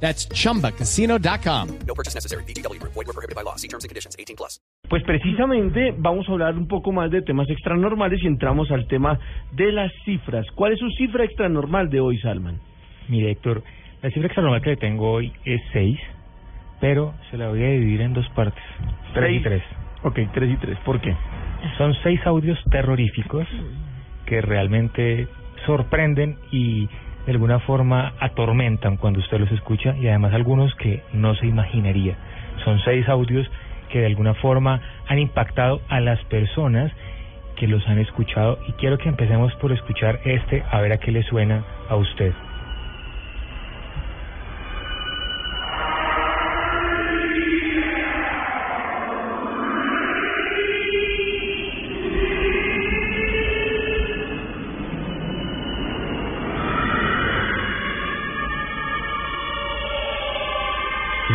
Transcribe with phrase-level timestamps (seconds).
[0.00, 1.68] That's chumbacasino.com.
[1.86, 2.44] No purchase necessary.
[2.44, 2.80] BGW.
[2.82, 3.56] Void were prohibited by law.
[3.56, 4.14] See terms and conditions.
[4.18, 4.60] 18 plus.
[4.88, 9.18] Pues precisamente vamos a hablar un poco más de temas extranormales y entramos al tema
[9.52, 10.46] de las cifras.
[10.54, 12.60] ¿Cuál es su cifra extranormal de hoy, Salman?
[13.08, 13.64] Mire, Héctor,
[14.02, 15.98] la cifra extranormal que le tengo hoy es 6,
[16.80, 18.62] pero se la voy a dividir en dos partes.
[19.14, 19.42] 3 y Seis.
[19.42, 19.62] 3.
[20.04, 20.78] Ok, 3 y 3.
[20.84, 21.16] ¿Por qué?
[21.78, 23.46] Son seis audios terroríficos
[24.26, 25.26] que realmente
[25.64, 26.88] sorprenden y
[27.26, 32.16] de alguna forma atormentan cuando usted los escucha y además algunos que no se imaginaría.
[32.64, 33.50] Son seis audios
[33.90, 36.92] que de alguna forma han impactado a las personas
[37.56, 41.10] que los han escuchado y quiero que empecemos por escuchar este a ver a qué
[41.10, 42.32] le suena a usted.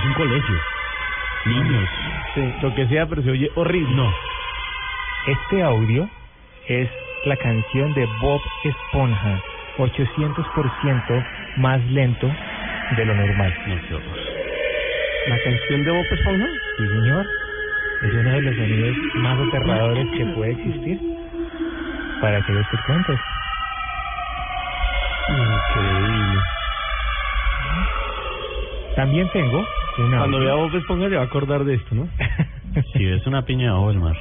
[0.00, 0.56] Es un colegio.
[1.44, 1.88] Niños.
[2.34, 3.94] Sí, lo que sea, pero se oye horrible.
[3.94, 4.10] No.
[5.26, 6.08] Este audio
[6.68, 6.88] es
[7.26, 9.42] la canción de Bob Esponja,
[9.76, 11.26] 800%
[11.58, 12.26] más lento
[12.96, 13.54] de lo normal.
[13.66, 14.00] Horror.
[15.28, 16.46] ¿La canción de Bob Esponja?
[16.78, 17.26] Sí, señor.
[18.02, 20.98] Es uno de los sonidos más aterradores que puede existir
[22.22, 22.52] para que
[22.86, 23.20] cuentos.
[25.28, 26.19] Increíble.
[29.00, 29.58] También tengo
[29.98, 32.08] un Cuando vea a Bob Esponja se va a acordar de esto, ¿no?
[32.92, 34.16] Si es una piña de mar.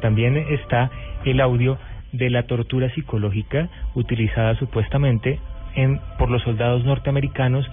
[0.00, 0.90] También está
[1.24, 1.78] el audio
[2.12, 5.38] de la tortura psicológica utilizada supuestamente
[5.76, 7.64] en, por los soldados norteamericanos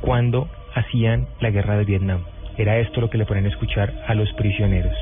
[0.00, 2.20] cuando hacían la guerra de Vietnam.
[2.56, 4.96] Era esto lo que le ponen a escuchar a los prisioneros.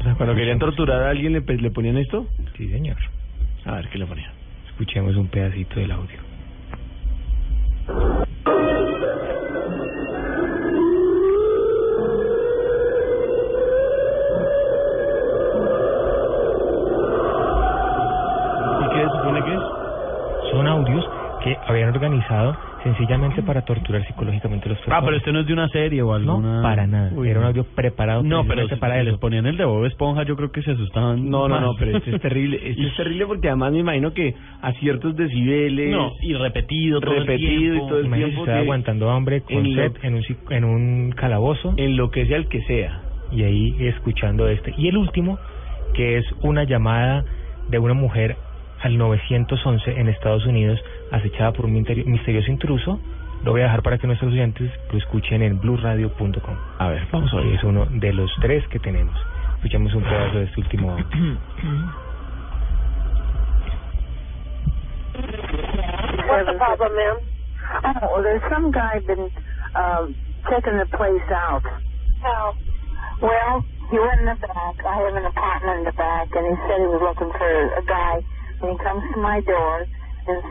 [0.00, 2.26] O sea, cuando querían torturar a alguien, ¿le, pe- le ponían esto?
[2.56, 2.96] Sí, señor.
[3.64, 4.30] A ver, ¿qué le ponían?
[4.68, 6.18] Escuchemos un pedacito del audio.
[20.54, 21.04] Son audios
[21.42, 25.04] que habían organizado sencillamente para torturar psicológicamente a los Ah, personas.
[25.04, 26.62] pero este no es de una serie o No, alguna...
[26.62, 27.10] para nada.
[27.14, 27.48] Uy, Era un no.
[27.48, 30.50] audio preparado No, pero si, para si les ponían el de Bob Esponja, yo creo
[30.52, 31.28] que se asustaban.
[31.30, 31.62] No, no, más.
[31.62, 32.60] no, pero este es terrible.
[32.62, 35.90] Este es terrible porque además me imagino que a ciertos decibeles...
[35.90, 37.88] No, y repetido todo Repetido el y tiempo.
[37.88, 41.10] todo el tiempo que aguantando hambre con en lo- sed en un, psic- en un
[41.12, 43.00] calabozo enloquece al que sea.
[43.32, 44.72] y ahí escuchando este.
[44.76, 45.38] Y el último,
[45.94, 47.24] que es una llamada
[47.70, 48.36] de una mujer
[48.84, 50.78] al 911 en Estados Unidos,
[51.10, 53.00] acechada por un misterioso intruso.
[53.42, 56.56] Lo voy a dejar para que nuestros oyentes lo escuchen en blueradio.com.
[56.78, 57.54] A ver, vamos a ver.
[57.54, 59.14] Es uno de los tres que tenemos.
[59.56, 61.06] Escuchamos un pedazo de este último audio.
[66.28, 67.18] What's the problem, ma'am?
[68.02, 69.30] Oh, there's some guy been
[69.74, 70.14] um,
[70.50, 71.62] checking the place out.
[72.20, 72.52] How?
[73.22, 74.76] Well, he went in the back.
[74.84, 77.84] I have an apartment in the back, and he said he was looking for a
[77.86, 78.20] guy.
[78.60, 79.86] And he comes to my door
[80.26, 80.42] and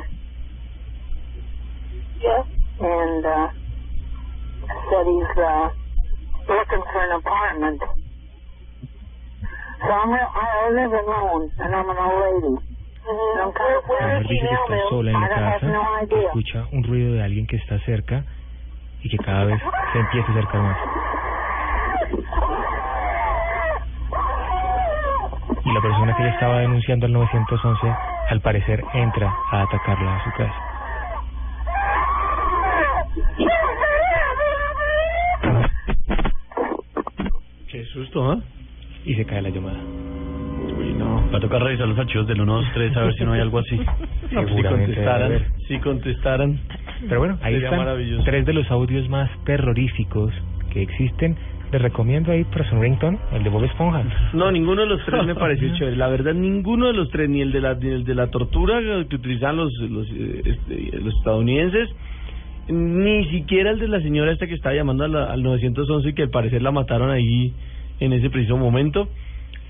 [2.22, 2.46] yes,
[2.80, 3.48] and uh,
[4.90, 5.68] said he's uh,
[6.50, 7.82] looking for an apartment.
[9.82, 12.74] So I'm I live alone, and I'm an old lady.
[13.06, 17.14] Mujer dice que está sola en I la don't have no casa, escucha un ruido
[17.14, 18.26] de alguien que está cerca
[19.02, 20.78] y que cada vez se empieza a acercar más.
[25.74, 27.96] Y la persona que le estaba denunciando al 911,
[28.30, 30.54] al parecer, entra a atacarla a su casa.
[37.72, 38.38] Qué susto, ¿ah?
[39.04, 39.80] Y se cae la llamada.
[40.78, 41.28] Uy, no.
[41.32, 43.42] Va a tocar revisar los archivos del 1, 2, 3 a ver si no hay
[43.42, 43.76] algo así.
[44.32, 46.60] No, pues si contestaran, si contestaran.
[47.08, 50.32] Pero bueno, ahí Sería están tres de los audios más terroríficos
[50.74, 51.36] que existen.
[51.72, 54.04] Les recomiendo ahí para su ringtone, el de Bob Esponja.
[54.34, 55.96] No, ninguno de los tres me pareció chévere.
[55.96, 58.80] La verdad, ninguno de los tres, ni el de la, ni el de la tortura
[58.80, 61.90] que utilizaban los, los, eh, este, los estadounidenses,
[62.70, 66.22] ni siquiera el de la señora esta que estaba llamando la- al 911 y que
[66.24, 67.54] al parecer la mataron ahí
[68.00, 69.10] en ese preciso momento,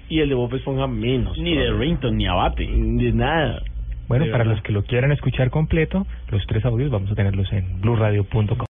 [0.09, 1.37] y el de Bob Esponja menos.
[1.37, 2.67] Ni de Rington, ni abate.
[2.67, 3.61] Ni de nada.
[4.09, 4.55] Bueno, De para verdad.
[4.57, 8.57] los que lo quieran escuchar completo, los tres audios vamos a tenerlos en blueradio.com.